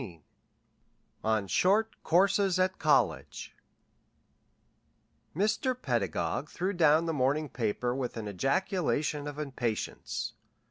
XV 0.01 0.19
ON 1.23 1.45
SHORT 1.45 1.91
COURSES 2.03 2.57
AT 2.57 2.79
COLLEGE 2.79 3.53
Mr. 5.35 5.79
Pedagog 5.79 6.49
threw 6.49 6.73
down 6.73 7.05
the 7.05 7.13
morning 7.13 7.47
paper 7.47 7.93
with 7.93 8.17
an 8.17 8.27
ejaculation 8.27 9.27
of 9.27 9.37
impatience. 9.37 10.33